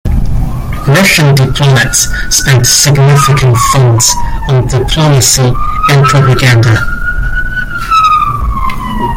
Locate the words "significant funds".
2.65-4.09